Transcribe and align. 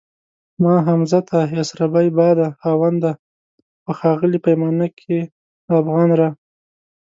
ما 0.61 0.73
حمزه 0.87 1.19
ته 1.29 1.37
يسربی 1.59 2.07
باده 2.17 2.47
خاونده 2.59 3.11
په 3.83 3.91
ښاغلي 3.99 4.39
پیمانه 4.45 4.87
کي 4.99 5.15
دافغان 5.69 6.09
را 6.19 6.29